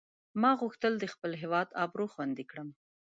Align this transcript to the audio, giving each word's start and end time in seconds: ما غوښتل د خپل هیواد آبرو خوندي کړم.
ما 0.41 0.51
غوښتل 0.61 0.93
د 0.99 1.05
خپل 1.13 1.31
هیواد 1.41 1.67
آبرو 1.83 2.05
خوندي 2.13 2.45
کړم. 2.51 2.69